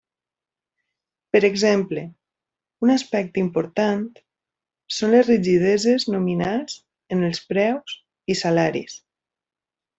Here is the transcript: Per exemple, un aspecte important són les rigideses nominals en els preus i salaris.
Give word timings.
Per 1.35 1.41
exemple, 1.49 2.03
un 2.87 2.93
aspecte 2.93 3.41
important 3.43 4.01
són 5.01 5.13
les 5.19 5.29
rigideses 5.33 6.09
nominals 6.17 6.81
en 7.19 7.25
els 7.31 7.47
preus 7.55 7.97
i 8.37 8.41
salaris. 8.45 9.01